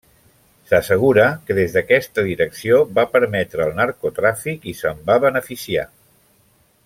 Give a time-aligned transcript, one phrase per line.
[0.69, 5.87] S'assegura que des d'aquesta direcció va permetre el narcotràfic i se'n va beneficiar.